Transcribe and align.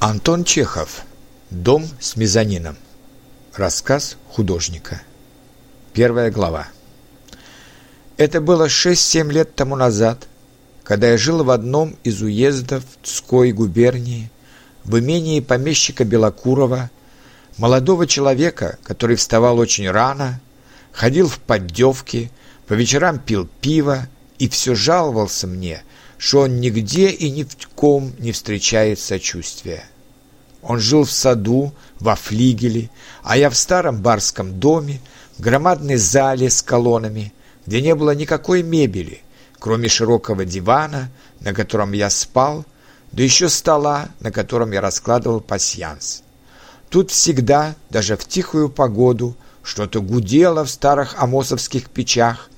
Антон 0.00 0.44
Чехов. 0.44 1.02
Дом 1.50 1.84
с 1.98 2.14
мезонином. 2.14 2.76
Рассказ 3.52 4.16
художника. 4.28 5.02
Первая 5.92 6.30
глава. 6.30 6.68
Это 8.16 8.40
было 8.40 8.68
6-7 8.68 9.32
лет 9.32 9.56
тому 9.56 9.74
назад, 9.74 10.28
когда 10.84 11.08
я 11.10 11.18
жил 11.18 11.42
в 11.42 11.50
одном 11.50 11.96
из 12.04 12.22
уездов 12.22 12.84
Тской 13.02 13.50
губернии, 13.50 14.30
в 14.84 15.00
имении 15.00 15.40
помещика 15.40 16.04
Белокурова, 16.04 16.92
молодого 17.56 18.06
человека, 18.06 18.78
который 18.84 19.16
вставал 19.16 19.58
очень 19.58 19.90
рано, 19.90 20.40
ходил 20.92 21.28
в 21.28 21.40
поддевки, 21.40 22.30
по 22.68 22.74
вечерам 22.74 23.18
пил 23.18 23.48
пиво 23.60 24.06
и 24.38 24.48
все 24.48 24.76
жаловался 24.76 25.48
мне, 25.48 25.82
что 26.18 26.40
он 26.40 26.60
нигде 26.60 27.08
и 27.08 27.30
ни 27.30 27.44
в 27.44 27.68
ком 27.74 28.12
не 28.18 28.32
встречает 28.32 28.98
сочувствия. 28.98 29.84
Он 30.62 30.80
жил 30.80 31.04
в 31.04 31.10
саду, 31.10 31.72
во 32.00 32.16
флигеле, 32.16 32.90
а 33.22 33.36
я 33.36 33.48
в 33.48 33.56
старом 33.56 34.02
барском 34.02 34.58
доме, 34.58 35.00
в 35.36 35.40
громадной 35.40 35.96
зале 35.96 36.50
с 36.50 36.62
колоннами, 36.62 37.32
где 37.66 37.80
не 37.80 37.94
было 37.94 38.14
никакой 38.14 38.62
мебели, 38.62 39.22
кроме 39.58 39.88
широкого 39.88 40.44
дивана, 40.44 41.10
на 41.40 41.54
котором 41.54 41.92
я 41.92 42.10
спал, 42.10 42.64
да 43.12 43.22
еще 43.22 43.48
стола, 43.48 44.08
на 44.20 44.32
котором 44.32 44.72
я 44.72 44.80
раскладывал 44.80 45.40
пасьянс. 45.40 46.22
Тут 46.90 47.10
всегда, 47.10 47.76
даже 47.90 48.16
в 48.16 48.26
тихую 48.26 48.68
погоду, 48.68 49.36
что-то 49.62 50.00
гудело 50.00 50.64
в 50.64 50.70
старых 50.70 51.22
амосовских 51.22 51.90
печах, 51.90 52.50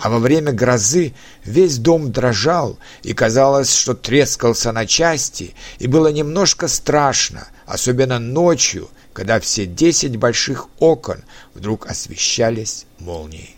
а 0.00 0.08
во 0.08 0.18
время 0.18 0.52
грозы 0.52 1.12
весь 1.44 1.76
дом 1.76 2.10
дрожал, 2.10 2.78
и 3.02 3.12
казалось, 3.12 3.72
что 3.74 3.94
трескался 3.94 4.72
на 4.72 4.86
части, 4.86 5.54
и 5.78 5.86
было 5.86 6.08
немножко 6.08 6.68
страшно, 6.68 7.46
особенно 7.66 8.18
ночью, 8.18 8.88
когда 9.12 9.38
все 9.40 9.66
десять 9.66 10.16
больших 10.16 10.68
окон 10.78 11.22
вдруг 11.54 11.86
освещались 11.86 12.86
молнией. 12.98 13.56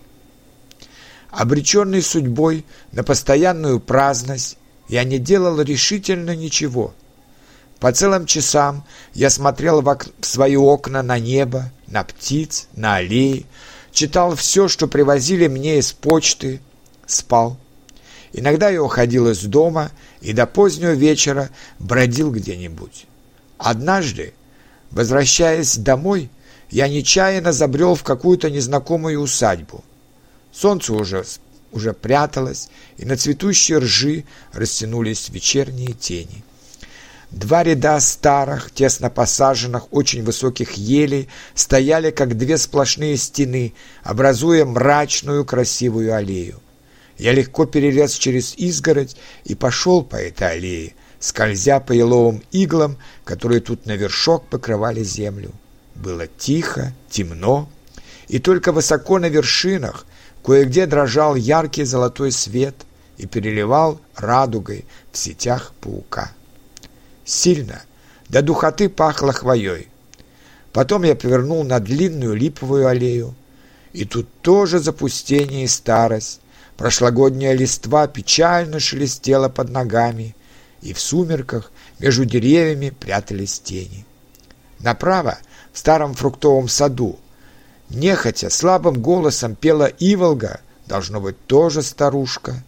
Обреченный 1.31 2.03
судьбой 2.03 2.67
на 2.91 3.05
постоянную 3.05 3.79
праздность, 3.79 4.59
я 4.89 5.05
не 5.05 5.19
делал 5.19 5.61
решительно 5.61 6.35
ничего. 6.35 6.93
По 7.79 7.93
целым 7.93 8.27
часам 8.27 8.85
я 9.15 9.31
смотрел 9.31 9.81
в, 9.81 9.89
ок- 9.89 10.09
в 10.21 10.27
свои 10.27 10.57
окна 10.57 11.03
на 11.05 11.21
небо, 11.21 11.71
на 11.87 12.03
птиц, 12.03 12.67
на 12.75 12.97
аллеи, 12.97 13.47
читал 13.93 14.35
все, 14.35 14.69
что 14.69 14.89
привозили 14.89 15.47
мне 15.47 15.79
из 15.79 15.93
почты, 15.93 16.61
спал. 17.07 17.57
Иногда 18.33 18.71
я 18.71 18.83
уходил 18.83 19.31
из 19.31 19.43
дома 19.43 19.91
и 20.21 20.33
до 20.33 20.47
позднего 20.47 20.93
вечера 20.93 21.51
бродил 21.79 22.33
где-нибудь. 22.33 23.07
Однажды, 23.59 24.33
возвращаясь 24.91 25.77
домой, 25.77 26.31
я 26.71 26.89
нечаянно 26.89 27.53
забрел 27.53 27.95
в 27.95 28.03
какую-то 28.03 28.51
незнакомую 28.51 29.21
усадьбу. 29.21 29.85
Солнце 30.51 30.95
уже, 30.95 31.25
уже 31.71 31.93
пряталось, 31.93 32.71
и 32.97 33.05
на 33.05 33.17
цветущей 33.17 33.77
ржи 33.77 34.25
растянулись 34.53 35.29
вечерние 35.29 35.93
тени. 35.93 36.43
Два 37.33 37.63
ряда 37.63 37.99
старых, 37.99 38.71
тесно 38.73 39.09
посаженных, 39.09 39.91
очень 39.91 40.23
высоких 40.23 40.73
елей 40.73 41.31
стояли, 41.55 42.11
как 42.11 42.37
две 42.37 42.59
сплошные 42.59 43.17
стены, 43.17 43.73
образуя 44.03 44.67
мрачную 44.67 45.47
красивую 45.47 46.15
аллею. 46.15 46.61
Я 47.17 47.33
легко 47.33 47.65
перелез 47.65 48.13
через 48.13 48.55
изгородь 48.57 49.17
и 49.45 49.55
пошел 49.55 50.03
по 50.03 50.17
этой 50.17 50.53
аллее, 50.53 50.95
скользя 51.21 51.81
по 51.81 51.93
еловым 51.93 52.43
иглам, 52.53 52.99
которые 53.25 53.63
тут 53.63 53.87
на 53.87 53.97
вершок 53.97 54.47
покрывали 54.49 55.03
землю. 55.03 55.53
Было 55.95 56.27
тихо, 56.27 56.93
темно, 57.09 57.71
и 58.29 58.41
только 58.41 58.73
высоко 58.73 59.19
на 59.19 59.31
вершинах 59.31 60.05
кое-где 60.45 60.85
дрожал 60.85 61.35
яркий 61.35 61.85
золотой 61.85 62.31
свет 62.31 62.75
и 63.17 63.27
переливал 63.27 64.03
радугой 64.17 64.85
в 65.13 65.17
сетях 65.17 65.73
паука. 65.81 66.33
Сильно, 67.33 67.81
до 68.29 68.43
духоты 68.43 68.91
пахло 68.91 69.33
хвоей. 69.33 69.89
Потом 70.71 71.03
я 71.03 71.17
повернул 71.17 71.65
на 71.65 71.81
длинную 71.81 72.35
липовую 72.35 72.87
аллею, 72.87 73.35
и 73.95 74.05
тут 74.05 74.29
тоже 74.43 74.79
запустение 74.81 75.65
и 75.65 75.67
старость. 75.67 76.41
Прошлогодняя 76.77 77.55
листва 77.55 78.07
печально 78.07 78.81
шелестела 78.81 79.49
под 79.49 79.71
ногами, 79.71 80.37
и 80.83 80.93
в 80.93 81.01
сумерках 81.01 81.73
между 81.99 82.27
деревьями 82.27 82.91
прятались 82.91 83.61
тени. 83.61 84.05
Направо, 84.81 85.39
в 85.73 85.79
старом 85.79 86.13
фруктовом 86.13 86.69
саду, 86.69 87.19
нехотя 87.89 88.51
слабым 88.51 89.01
голосом 89.01 89.55
пела 89.55 89.91
Иволга, 89.99 90.61
должно 90.87 91.19
быть, 91.19 91.47
тоже 91.47 91.81
старушка. 91.81 92.63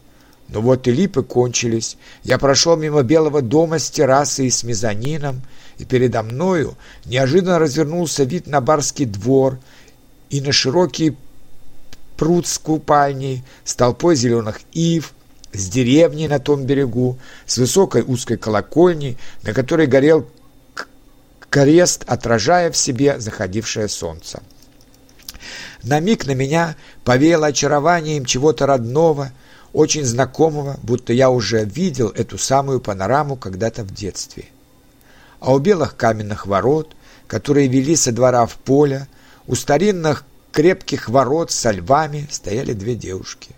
Но 0.49 0.61
вот 0.61 0.87
и 0.87 0.93
липы 0.93 1.23
кончились. 1.23 1.97
Я 2.23 2.39
прошел 2.39 2.77
мимо 2.77 3.03
белого 3.03 3.43
дома 3.43 3.79
с 3.79 3.91
террасой 3.91 4.47
и 4.47 4.51
с 4.51 4.63
мезонином, 4.63 5.43
и 5.79 5.85
передо 5.85 6.23
мною 6.23 6.77
неожиданно 7.07 7.59
развернулся 7.59 8.25
вид 8.25 8.47
на 8.47 8.61
барский 8.61 9.07
двор 9.07 9.59
и 10.31 10.41
на 10.41 10.53
широкий 10.53 11.17
пруд 12.17 12.47
с 12.47 12.59
купальней, 12.59 13.43
с 13.65 13.75
толпой 13.75 14.17
зеленых 14.17 14.61
ив, 14.73 15.15
с 15.53 15.69
деревней 15.69 16.29
на 16.29 16.39
том 16.39 16.65
берегу, 16.65 17.19
с 17.47 17.59
высокой 17.59 18.03
узкой 18.03 18.37
колокольней, 18.37 19.19
на 19.43 19.53
которой 19.53 19.87
горел 19.87 20.29
крест, 21.51 22.05
отражая 22.07 22.71
в 22.71 22.77
себе 22.77 23.21
заходившее 23.21 23.89
солнце. 23.89 24.43
На 25.83 26.01
миг 26.01 26.27
на 26.27 26.35
меня 26.35 26.77
повеяло 27.05 27.49
очарованием 27.49 28.25
чего-то 28.25 28.67
родного, 28.67 29.31
очень 29.75 30.05
знакомого, 30.05 30.79
будто 30.83 31.13
я 31.13 31.29
уже 31.29 31.65
видел 31.65 32.09
эту 32.09 32.39
самую 32.39 32.81
панораму 32.81 33.37
когда-то 33.37 33.83
в 33.83 33.93
детстве. 33.93 34.47
А 35.41 35.53
у 35.53 35.59
белых 35.59 35.97
каменных 35.97 36.47
ворот, 36.47 36.95
которые 37.27 37.67
вели 37.67 37.97
со 37.97 38.13
двора 38.13 38.47
в 38.47 38.55
поле, 38.55 39.09
у 39.49 39.57
старинных 39.57 40.25
крепких 40.53 41.09
ворот 41.09 41.51
со 41.51 41.73
львами 41.73 42.27
стояли 42.31 42.73
две 42.73 42.95
девушки. 42.95 43.51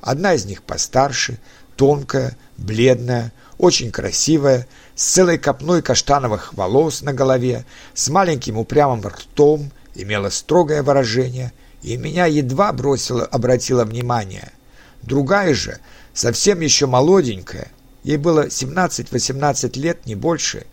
Одна 0.00 0.34
из 0.34 0.44
них 0.44 0.62
постарше, 0.62 1.38
тонкая, 1.76 2.38
бледная, 2.56 3.32
очень 3.58 3.90
красивая, 3.90 4.68
с 4.94 5.04
целой 5.04 5.38
копной 5.38 5.82
каштановых 5.82 6.54
волос 6.54 7.02
на 7.02 7.12
голове, 7.12 7.64
с 7.94 8.08
маленьким 8.08 8.58
упрямым 8.58 9.04
ртом, 9.04 9.72
имела 9.96 10.30
строгое 10.30 10.84
выражение 10.84 11.52
и 11.82 11.96
меня 11.96 12.26
едва 12.26 12.72
бросила, 12.72 13.24
обратила 13.24 13.84
внимание. 13.84 14.52
Другая 15.02 15.54
же, 15.54 15.78
совсем 16.14 16.60
еще 16.60 16.86
молоденькая, 16.86 17.68
ей 18.04 18.16
было 18.16 18.46
17-18 18.46 19.78
лет, 19.78 20.06
не 20.06 20.14
больше, 20.14 20.66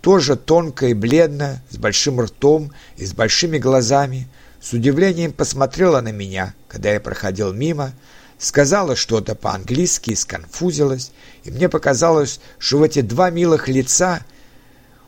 тоже 0.00 0.36
тонкая 0.36 0.90
и 0.90 0.94
бледная, 0.94 1.62
с 1.70 1.76
большим 1.76 2.20
ртом 2.20 2.72
и 2.96 3.06
с 3.06 3.12
большими 3.12 3.58
глазами, 3.58 4.28
с 4.60 4.72
удивлением 4.72 5.32
посмотрела 5.32 6.00
на 6.00 6.10
меня, 6.12 6.54
когда 6.68 6.92
я 6.92 7.00
проходил 7.00 7.52
мимо, 7.52 7.92
сказала 8.38 8.96
что-то 8.96 9.34
по-английски 9.34 10.10
и 10.10 10.16
сконфузилась, 10.16 11.12
и 11.44 11.50
мне 11.50 11.68
показалось, 11.68 12.40
что 12.58 12.78
в 12.78 12.82
эти 12.82 13.00
два 13.00 13.30
милых 13.30 13.68
лица 13.68 14.20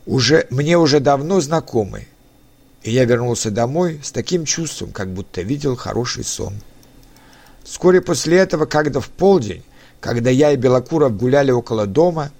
уже, 0.05 0.47
мне 0.51 0.77
уже 0.77 0.99
давно 0.99 1.41
знакомы, 1.41 2.07
и 2.83 2.91
я 2.91 3.05
вернулся 3.05 3.51
домой 3.51 3.99
с 4.03 4.11
таким 4.11 4.45
чувством, 4.45 4.91
как 4.91 5.09
будто 5.09 5.41
видел 5.41 5.75
хороший 5.75 6.23
сон. 6.23 6.53
Вскоре 7.67 7.99
после 7.99 8.37
этого, 8.37 8.65
когда 8.65 9.01
в 9.01 9.09
полдень, 9.09 9.61
когда 9.99 10.29
я 10.29 10.53
и 10.53 10.55
Белокуров 10.55 11.17
гуляли 11.17 11.51
около 11.51 11.85
дома, 11.85 12.31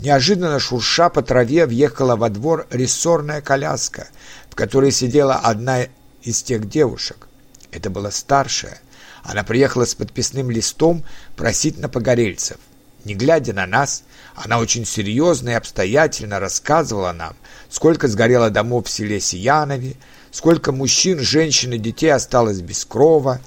неожиданно 0.00 0.58
шурша 0.58 1.08
по 1.08 1.22
траве 1.22 1.66
въехала 1.66 2.16
во 2.16 2.28
двор 2.28 2.66
рессорная 2.68 3.40
коляска, 3.40 4.08
в 4.50 4.56
которой 4.56 4.90
сидела 4.90 5.36
одна 5.36 5.86
из 6.22 6.42
тех 6.42 6.68
девушек. 6.68 7.28
Это 7.70 7.90
была 7.90 8.10
старшая. 8.10 8.80
Она 9.22 9.44
приехала 9.44 9.84
с 9.84 9.94
подписным 9.94 10.50
листом 10.50 11.04
просить 11.36 11.78
на 11.78 11.88
погорельцев. 11.88 12.56
Не 13.04 13.14
глядя 13.14 13.52
на 13.52 13.68
нас, 13.68 14.02
она 14.34 14.58
очень 14.58 14.84
серьезно 14.84 15.50
и 15.50 15.54
обстоятельно 15.54 16.40
рассказывала 16.40 17.12
нам, 17.12 17.36
сколько 17.70 18.08
сгорело 18.08 18.50
домов 18.50 18.88
в 18.88 18.90
селе 18.90 19.20
Сиянове, 19.20 19.94
сколько 20.32 20.72
мужчин, 20.72 21.20
женщин 21.20 21.72
и 21.72 21.78
детей 21.78 22.12
осталось 22.12 22.60
без 22.60 22.84
крова, 22.84 23.40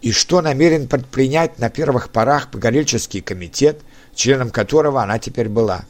и 0.00 0.12
что 0.12 0.40
намерен 0.40 0.88
предпринять 0.88 1.58
на 1.58 1.70
первых 1.70 2.10
порах 2.10 2.50
погорельческий 2.50 3.20
комитет, 3.20 3.80
членом 4.14 4.50
которого 4.50 5.02
она 5.02 5.18
теперь 5.18 5.48
была. 5.48 5.84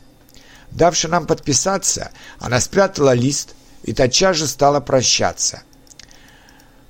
Давши 0.70 1.08
нам 1.08 1.26
подписаться, 1.26 2.10
она 2.38 2.60
спрятала 2.60 3.14
лист 3.14 3.54
и 3.84 3.92
тотчас 3.92 4.36
же 4.36 4.46
стала 4.46 4.80
прощаться. 4.80 5.62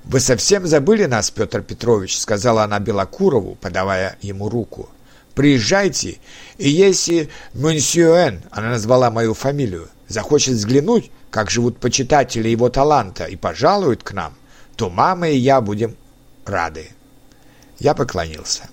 «Вы 0.03 0.19
совсем 0.19 0.65
забыли 0.65 1.05
нас, 1.05 1.29
Петр 1.29 1.61
Петрович»,— 1.61 2.17
сказала 2.19 2.63
она 2.63 2.79
Белокурову, 2.79 3.55
подавая 3.55 4.17
ему 4.21 4.49
руку. 4.49 4.89
Приезжайте, 5.39 6.17
и 6.57 6.69
если 6.69 7.29
Мюнсюэн, 7.53 8.41
она 8.51 8.71
назвала 8.71 9.09
мою 9.09 9.33
фамилию, 9.33 9.87
захочет 10.09 10.55
взглянуть, 10.55 11.11
как 11.29 11.49
живут 11.49 11.77
почитатели 11.77 12.49
его 12.49 12.67
таланта, 12.69 13.23
и 13.23 13.37
пожалуют 13.37 14.03
к 14.03 14.11
нам, 14.11 14.33
то 14.75 14.89
мама 14.89 15.29
и 15.29 15.37
я 15.37 15.61
будем 15.61 15.95
рады». 16.45 16.89
Я 17.79 17.93
поклонился. 17.93 18.69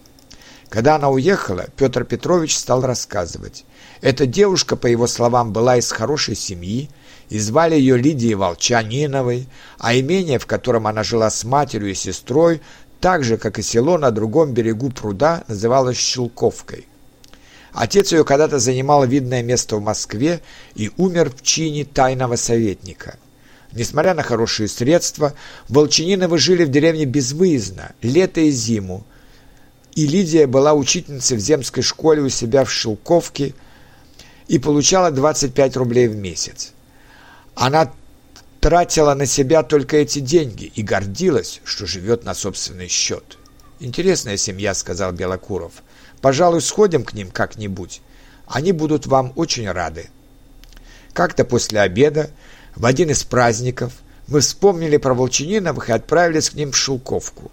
Когда 0.68 0.96
она 0.96 1.10
уехала, 1.10 1.66
Петр 1.76 2.04
Петрович 2.04 2.56
стал 2.56 2.82
рассказывать. 2.82 3.64
Эта 4.00 4.26
девушка, 4.26 4.76
по 4.76 4.88
его 4.88 5.06
словам, 5.06 5.52
была 5.52 5.76
из 5.76 5.90
хорошей 5.92 6.34
семьи, 6.34 6.90
и 7.28 7.38
звали 7.38 7.76
ее 7.76 7.96
Лидией 7.96 8.34
Волчаниновой, 8.34 9.48
а 9.78 9.98
имение, 9.98 10.38
в 10.38 10.46
котором 10.46 10.86
она 10.86 11.02
жила 11.02 11.30
с 11.30 11.44
матерью 11.44 11.90
и 11.90 11.94
сестрой, 11.94 12.60
так 13.00 13.24
же, 13.24 13.36
как 13.36 13.58
и 13.58 13.62
село 13.62 13.98
на 13.98 14.10
другом 14.10 14.52
берегу 14.52 14.90
пруда, 14.90 15.44
называлось 15.48 15.98
Щелковкой. 15.98 16.86
Отец 17.72 18.12
ее 18.12 18.24
когда-то 18.24 18.58
занимал 18.58 19.04
видное 19.06 19.42
место 19.42 19.76
в 19.76 19.82
Москве 19.82 20.40
и 20.74 20.90
умер 20.96 21.30
в 21.30 21.42
чине 21.42 21.84
тайного 21.84 22.36
советника. 22.36 23.18
Несмотря 23.76 24.14
на 24.14 24.22
хорошие 24.22 24.68
средства, 24.68 25.34
Волчаниновы 25.68 26.38
жили 26.38 26.64
в 26.64 26.70
деревне 26.70 27.04
безвыездно, 27.04 27.92
лето 28.00 28.40
и 28.40 28.50
зиму, 28.50 29.04
и 29.94 30.06
Лидия 30.06 30.46
была 30.46 30.72
учительницей 30.72 31.36
в 31.36 31.40
земской 31.40 31.82
школе 31.82 32.22
у 32.22 32.30
себя 32.30 32.64
в 32.64 32.72
Щелковке 32.72 33.52
и 34.48 34.58
получала 34.58 35.10
25 35.10 35.76
рублей 35.76 36.08
в 36.08 36.16
месяц. 36.16 36.72
Она 37.54 37.92
тратила 38.60 39.12
на 39.12 39.26
себя 39.26 39.62
только 39.62 39.98
эти 39.98 40.20
деньги 40.20 40.72
и 40.74 40.82
гордилась, 40.82 41.60
что 41.64 41.84
живет 41.84 42.24
на 42.24 42.34
собственный 42.34 42.88
счет. 42.88 43.36
«Интересная 43.78 44.38
семья»,— 44.38 44.72
сказал 44.74 45.12
Белокуров. 45.12 45.72
«Пожалуй, 46.22 46.62
сходим 46.62 47.04
к 47.04 47.12
ним 47.12 47.30
как-нибудь. 47.30 48.00
Они 48.46 48.72
будут 48.72 49.06
вам 49.06 49.34
очень 49.36 49.70
рады». 49.70 50.08
Как-то 51.12 51.44
после 51.44 51.80
обеда, 51.80 52.30
в 52.76 52.84
один 52.84 53.10
из 53.10 53.24
праздников, 53.24 53.92
мы 54.28 54.40
вспомнили 54.40 54.98
про 54.98 55.14
Волчининовых 55.14 55.88
и 55.88 55.92
отправились 55.92 56.50
к 56.50 56.54
ним 56.54 56.72
в 56.72 56.76
Шелковку. 56.76 57.50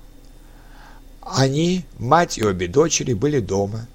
Они, 1.21 1.85
мать 1.97 2.37
и 2.37 2.43
обе 2.43 2.67
дочери, 2.67 3.13
были 3.13 3.39
дома. 3.39 3.87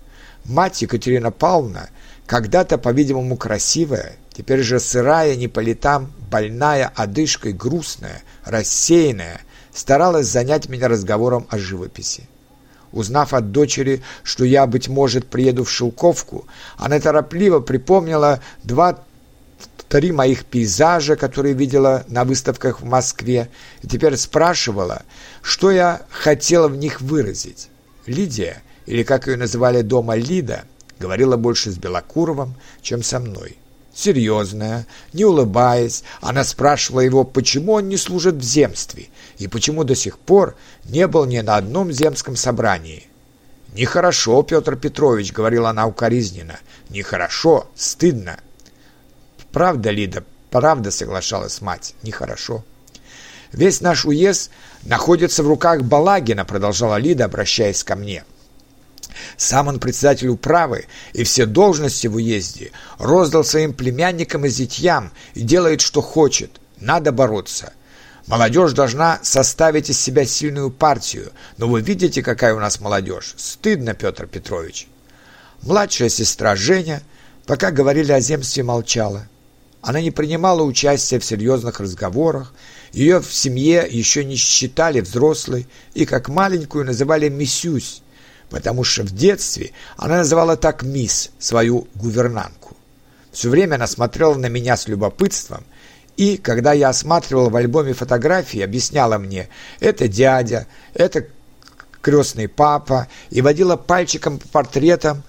Мать 0.44 0.80
Екатерина 0.80 1.30
Павловна, 1.30 1.90
когда-то, 2.26 2.78
по-видимому, 2.78 3.36
красивая, 3.36 4.16
теперь 4.32 4.62
же 4.62 4.80
сырая, 4.80 5.36
не 5.36 5.48
по 5.48 5.60
летам, 5.60 6.10
больная, 6.30 6.90
одышкой, 6.94 7.52
грустная, 7.52 8.22
рассеянная, 8.44 9.42
старалась 9.74 10.26
занять 10.26 10.68
меня 10.68 10.88
разговором 10.88 11.46
о 11.50 11.58
живописи. 11.58 12.28
Узнав 12.92 13.34
от 13.34 13.52
дочери, 13.52 14.02
что 14.22 14.44
я, 14.46 14.66
быть 14.66 14.88
может, 14.88 15.26
приеду 15.26 15.64
в 15.64 15.70
Шелковку, 15.70 16.46
она 16.78 16.98
торопливо 16.98 17.60
припомнила 17.60 18.40
два 18.64 18.98
три 19.88 20.12
моих 20.12 20.44
пейзажа, 20.44 21.16
которые 21.16 21.54
видела 21.54 22.04
на 22.08 22.24
выставках 22.24 22.80
в 22.80 22.84
Москве, 22.84 23.48
и 23.82 23.86
теперь 23.88 24.16
спрашивала, 24.16 25.02
что 25.42 25.70
я 25.70 26.02
хотела 26.10 26.68
в 26.68 26.76
них 26.76 27.00
выразить. 27.00 27.68
Лидия, 28.06 28.62
или 28.86 29.02
как 29.02 29.26
ее 29.26 29.36
называли 29.36 29.82
дома 29.82 30.16
Лида, 30.16 30.64
говорила 30.98 31.36
больше 31.36 31.70
с 31.70 31.76
Белокуровым, 31.76 32.54
чем 32.82 33.02
со 33.02 33.18
мной. 33.18 33.56
Серьезная, 33.94 34.86
не 35.12 35.24
улыбаясь, 35.24 36.04
она 36.20 36.44
спрашивала 36.44 37.00
его, 37.00 37.24
почему 37.24 37.72
он 37.72 37.88
не 37.88 37.96
служит 37.96 38.36
в 38.36 38.42
земстве 38.42 39.08
и 39.38 39.48
почему 39.48 39.82
до 39.82 39.96
сих 39.96 40.18
пор 40.18 40.56
не 40.84 41.06
был 41.08 41.24
ни 41.24 41.40
на 41.40 41.56
одном 41.56 41.90
земском 41.90 42.36
собрании. 42.36 43.08
«Нехорошо, 43.74 44.42
Петр 44.42 44.76
Петрович»,— 44.76 45.32
говорила 45.34 45.70
она 45.70 45.86
укоризненно,— 45.86 46.58
«нехорошо, 46.90 47.68
стыдно». 47.74 48.38
«Правда, 49.52 49.90
Лида, 49.90 50.24
правда»,— 50.50 50.90
соглашалась 50.92 51.60
мать,— 51.60 51.94
«нехорошо». 52.02 52.64
«Весь 53.52 53.80
наш 53.80 54.04
уезд 54.04 54.50
находится 54.82 55.42
в 55.42 55.48
руках 55.48 55.82
Балагина»,— 55.82 56.44
продолжала 56.46 56.96
Лида, 56.96 57.24
обращаясь 57.24 57.82
ко 57.82 57.96
мне. 57.96 58.24
Сам 59.36 59.68
он 59.68 59.80
председатель 59.80 60.28
управы 60.28 60.86
и 61.12 61.24
все 61.24 61.46
должности 61.46 62.06
в 62.06 62.16
уезде 62.16 62.72
роздал 62.98 63.44
своим 63.44 63.72
племянникам 63.72 64.44
и 64.44 64.48
зятьям 64.48 65.12
и 65.34 65.42
делает, 65.42 65.80
что 65.80 66.02
хочет. 66.02 66.60
Надо 66.78 67.12
бороться. 67.12 67.72
Молодежь 68.26 68.72
должна 68.72 69.18
составить 69.22 69.88
из 69.90 69.98
себя 69.98 70.26
сильную 70.26 70.70
партию, 70.70 71.32
но 71.56 71.66
вы 71.66 71.80
видите, 71.80 72.22
какая 72.22 72.54
у 72.54 72.60
нас 72.60 72.78
молодежь. 72.78 73.34
Стыдно, 73.36 73.94
Петр 73.94 74.26
Петрович. 74.26 74.86
Младшая 75.62 76.10
сестра 76.10 76.54
Женя, 76.54 77.02
пока 77.46 77.70
говорили 77.70 78.12
о 78.12 78.20
земстве, 78.20 78.62
молчала. 78.62 79.26
Она 79.80 80.00
не 80.00 80.10
принимала 80.10 80.62
участия 80.62 81.18
в 81.18 81.24
серьезных 81.24 81.80
разговорах, 81.80 82.52
ее 82.92 83.20
в 83.20 83.32
семье 83.32 83.86
еще 83.88 84.24
не 84.24 84.36
считали 84.36 85.00
взрослой 85.00 85.68
и 85.94 86.04
как 86.04 86.28
маленькую 86.28 86.84
называли 86.84 87.28
«миссюсь», 87.28 88.02
потому 88.50 88.82
что 88.82 89.02
в 89.02 89.12
детстве 89.12 89.72
она 89.96 90.18
называла 90.18 90.56
так 90.56 90.82
мисс, 90.82 91.30
свою 91.38 91.86
гувернантку. 91.94 92.76
Все 93.30 93.50
время 93.50 93.76
она 93.76 93.86
смотрела 93.86 94.34
на 94.34 94.46
меня 94.46 94.76
с 94.76 94.88
любопытством, 94.88 95.64
и, 96.16 96.36
когда 96.36 96.72
я 96.72 96.88
осматривал 96.88 97.48
в 97.48 97.54
альбоме 97.54 97.92
фотографии, 97.92 98.60
объясняла 98.60 99.18
мне, 99.18 99.48
это 99.78 100.08
дядя, 100.08 100.66
это 100.92 101.26
крестный 102.00 102.48
папа, 102.48 103.06
и 103.30 103.40
водила 103.42 103.76
пальчиком 103.76 104.38
по 104.38 104.48
портретам, 104.48 105.22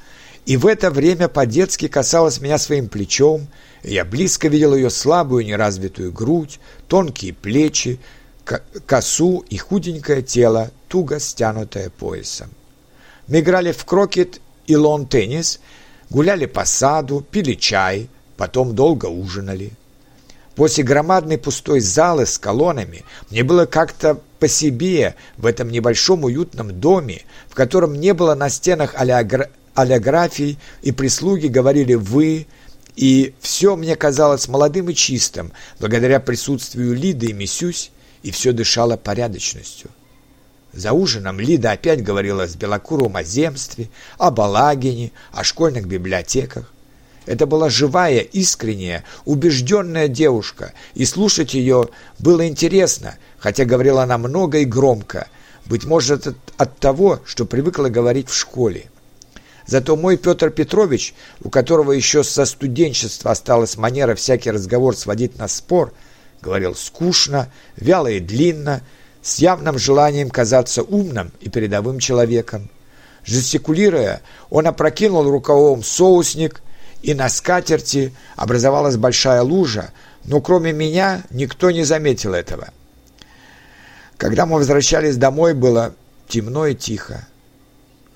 и 0.49 0.57
в 0.57 0.65
это 0.65 0.89
время 0.89 1.27
по-детски 1.27 1.87
касалась 1.87 2.41
меня 2.41 2.57
своим 2.57 2.89
плечом, 2.89 3.47
я 3.83 4.03
близко 4.03 4.47
видел 4.47 4.73
ее 4.73 4.89
слабую 4.89 5.45
неразвитую 5.45 6.11
грудь, 6.11 6.59
тонкие 6.87 7.35
плечи, 7.35 7.99
косу 8.87 9.45
и 9.47 9.57
худенькое 9.57 10.23
тело, 10.23 10.71
туго 10.87 11.19
стянутое 11.19 11.91
поясом. 11.91 12.49
Мы 13.27 13.41
играли 13.41 13.71
в 13.71 13.85
крокет 13.85 14.41
и 14.65 14.75
лон-теннис, 14.75 15.59
гуляли 16.09 16.47
по 16.47 16.65
саду, 16.65 17.23
пили 17.29 17.53
чай, 17.53 18.09
потом 18.35 18.73
долго 18.73 19.05
ужинали. 19.05 19.73
После 20.55 20.83
громадной 20.83 21.37
пустой 21.37 21.79
залы 21.79 22.25
с 22.25 22.39
колоннами 22.39 23.05
мне 23.29 23.43
было 23.43 23.67
как-то 23.67 24.19
по 24.39 24.47
себе 24.47 25.13
в 25.37 25.45
этом 25.45 25.69
небольшом 25.69 26.23
уютном 26.23 26.79
доме, 26.79 27.21
в 27.47 27.53
котором 27.53 27.93
не 27.93 28.15
было 28.15 28.33
на 28.33 28.49
стенах 28.49 28.95
олеографий, 29.75 30.57
и 30.81 30.91
прислуги 30.91 31.47
говорили 31.47 31.93
«вы», 31.95 32.47
и 32.95 33.33
все 33.39 33.75
мне 33.77 33.95
казалось 33.95 34.49
молодым 34.49 34.89
и 34.89 34.93
чистым, 34.93 35.53
благодаря 35.79 36.19
присутствию 36.19 36.93
Лиды 36.93 37.27
и 37.27 37.33
Мисюсь, 37.33 37.91
и 38.23 38.31
все 38.31 38.51
дышало 38.51 38.97
порядочностью. 38.97 39.89
За 40.73 40.91
ужином 40.91 41.39
Лида 41.39 41.71
опять 41.71 42.03
говорила 42.03 42.47
с 42.47 42.55
Белокуровым 42.55 43.15
о 43.15 43.23
земстве, 43.23 43.89
о 44.17 44.31
Балагине, 44.31 45.11
о 45.31 45.43
школьных 45.43 45.87
библиотеках. 45.87 46.71
Это 47.25 47.45
была 47.45 47.69
живая, 47.69 48.19
искренняя, 48.19 49.03
убежденная 49.25 50.07
девушка, 50.07 50.73
и 50.93 51.05
слушать 51.05 51.53
ее 51.53 51.89
было 52.19 52.47
интересно, 52.47 53.15
хотя 53.37 53.65
говорила 53.65 54.03
она 54.03 54.17
много 54.17 54.59
и 54.59 54.65
громко, 54.65 55.27
быть 55.65 55.85
может 55.85 56.35
от 56.57 56.77
того, 56.79 57.19
что 57.25 57.45
привыкла 57.45 57.89
говорить 57.89 58.29
в 58.29 58.35
школе. 58.35 58.89
Зато 59.69 59.95
мой 59.95 60.17
Петр 60.17 60.49
Петрович, 60.49 61.13
у 61.43 61.51
которого 61.51 61.91
еще 61.91 62.23
со 62.23 62.45
студенчества 62.45 63.29
осталась 63.29 63.77
манера 63.77 64.15
всякий 64.15 64.49
разговор 64.49 64.97
сводить 64.97 65.37
на 65.37 65.47
спор, 65.47 65.93
говорил 66.41 66.73
скучно, 66.73 67.51
вяло 67.77 68.07
и 68.07 68.19
длинно, 68.19 68.81
с 69.21 69.37
явным 69.37 69.77
желанием 69.77 70.31
казаться 70.31 70.81
умным 70.81 71.31
и 71.39 71.49
передовым 71.49 71.99
человеком. 71.99 72.67
Жестикулируя, 73.23 74.23
он 74.49 74.65
опрокинул 74.65 75.29
рукавом 75.29 75.83
соусник, 75.83 76.63
и 77.03 77.13
на 77.13 77.29
скатерти 77.29 78.11
образовалась 78.37 78.97
большая 78.97 79.43
лужа, 79.43 79.91
но 80.25 80.41
кроме 80.41 80.73
меня 80.73 81.21
никто 81.29 81.69
не 81.69 81.83
заметил 81.83 82.33
этого. 82.33 82.69
Когда 84.17 84.47
мы 84.47 84.57
возвращались 84.57 85.17
домой, 85.17 85.53
было 85.53 85.93
темно 86.27 86.65
и 86.65 86.73
тихо. 86.73 87.27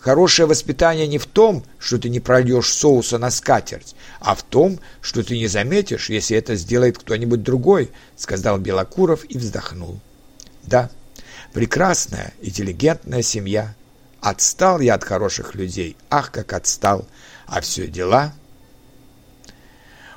Хорошее 0.03 0.49
воспитание 0.49 1.07
не 1.07 1.17
в 1.17 1.25
том, 1.25 1.63
что 1.79 1.97
ты 1.97 2.09
не 2.09 2.19
прольешь 2.19 2.73
соуса 2.73 3.17
на 3.17 3.31
скатерть, 3.31 3.95
а 4.19 4.35
в 4.35 4.43
том, 4.43 4.81
что 4.99 5.23
ты 5.23 5.37
не 5.37 5.47
заметишь, 5.47 6.09
если 6.09 6.35
это 6.35 6.57
сделает 6.57 6.97
кто-нибудь 6.97 7.41
другой, 7.41 7.89
сказал 8.17 8.57
Белокуров 8.57 9.23
и 9.29 9.37
вздохнул. 9.37 10.01
Да, 10.63 10.89
прекрасная, 11.53 12.33
интеллигентная 12.41 13.21
семья. 13.21 13.75
Отстал 14.19 14.81
я 14.81 14.95
от 14.95 15.05
хороших 15.05 15.55
людей, 15.55 15.95
ах, 16.09 16.31
как 16.31 16.51
отстал. 16.51 17.07
А 17.47 17.61
все 17.61 17.87
дела... 17.87 18.33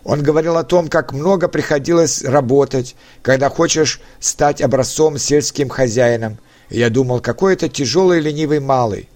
Он 0.02 0.22
говорил 0.22 0.56
о 0.56 0.64
том, 0.64 0.88
как 0.88 1.12
много 1.12 1.46
приходилось 1.48 2.22
работать, 2.24 2.96
когда 3.22 3.50
хочешь 3.50 4.00
стать 4.18 4.62
образцом 4.62 5.16
сельским 5.18 5.68
хозяином. 5.68 6.38
И 6.70 6.78
я 6.78 6.90
думал, 6.90 7.20
какой 7.20 7.54
это 7.54 7.68
тяжелый 7.68 8.20
ленивый 8.20 8.58
малый. 8.60 9.08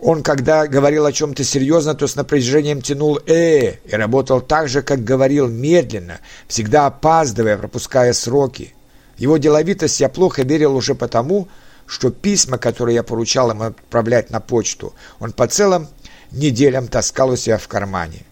Он, 0.00 0.22
когда 0.22 0.68
говорил 0.68 1.06
о 1.06 1.12
чем-то 1.12 1.42
серьезно, 1.42 1.94
то 1.94 2.06
с 2.06 2.14
напряжением 2.14 2.82
тянул 2.82 3.18
«э» 3.26 3.78
и 3.84 3.92
работал 3.92 4.40
так 4.40 4.68
же, 4.68 4.82
как 4.82 5.02
говорил, 5.02 5.48
медленно, 5.48 6.20
всегда 6.46 6.86
опаздывая, 6.86 7.58
пропуская 7.58 8.12
сроки. 8.12 8.74
Его 9.16 9.38
деловитость 9.38 9.98
я 10.00 10.08
плохо 10.08 10.42
верил 10.42 10.76
уже 10.76 10.94
потому, 10.94 11.48
что 11.86 12.10
письма, 12.10 12.58
которые 12.58 12.96
я 12.96 13.02
поручал 13.02 13.50
ему 13.50 13.64
отправлять 13.64 14.30
на 14.30 14.38
почту, 14.38 14.94
он 15.18 15.32
по 15.32 15.48
целым 15.48 15.88
неделям 16.30 16.86
таскал 16.86 17.30
у 17.30 17.36
себя 17.36 17.58
в 17.58 17.66
кармане. 17.66 18.22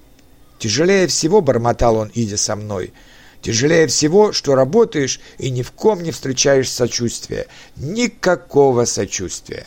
Тяжелее 0.60 1.08
всего, 1.08 1.40
бормотал 1.40 1.96
он, 1.96 2.12
идя 2.14 2.36
со 2.36 2.54
мной, 2.54 2.92
тяжелее 3.42 3.88
всего, 3.88 4.30
что 4.30 4.54
работаешь 4.54 5.20
и 5.38 5.50
ни 5.50 5.62
в 5.62 5.72
ком 5.72 6.02
не 6.02 6.12
встречаешь 6.12 6.70
сочувствия. 6.70 7.46
Никакого 7.74 8.84
сочувствия. 8.84 9.66